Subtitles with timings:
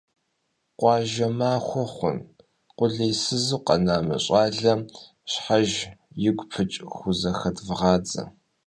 [0.79, 2.17] -Къуажэ махуэ хъун,
[2.77, 4.81] къулейсызу къэна мы щӀалэм
[5.31, 5.69] щхьэж
[6.27, 8.23] игу пыкӀ хузэхэдвгъадзэ!–.